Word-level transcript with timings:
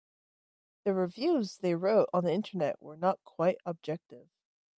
The 0.83 0.95
reviews 0.95 1.57
they 1.57 1.75
wrote 1.75 2.09
on 2.11 2.23
the 2.23 2.33
Internet 2.33 2.81
were 2.81 2.97
not 2.97 3.23
quite 3.23 3.59
objective. 3.67 4.31